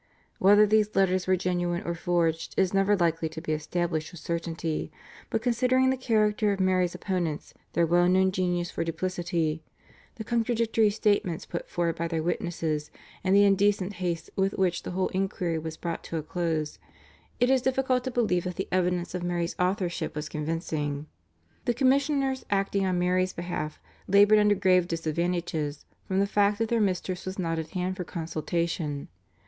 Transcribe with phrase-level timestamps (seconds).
[0.39, 4.91] Whether these letters were genuine or forged is never likely to be established with certainty,
[5.29, 9.63] but considering the character of Mary's opponents, their well known genius for duplicity,
[10.15, 12.89] the contradictory statements put forward by their witnesses
[13.23, 16.79] and the indecent haste with which the whole enquiry was brought to a close,
[17.39, 21.05] it is difficult to believe that the evidence of Mary's authorship was convincing.
[21.65, 26.81] The commissioners acting on Mary's behalf laboured under grave disadvantages from the fact that their
[26.81, 29.07] mistress was not at hand for consultation.